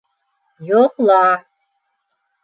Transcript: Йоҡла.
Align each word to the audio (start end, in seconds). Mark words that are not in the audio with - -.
Йоҡла. 0.69 1.17